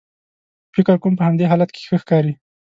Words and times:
فکر 0.75 0.95
کوم 1.01 1.13
په 1.17 1.23
همدې 1.27 1.45
حالت 1.51 1.69
کې 1.73 1.81
ښه 1.87 1.97
ښکارې. 2.01 2.33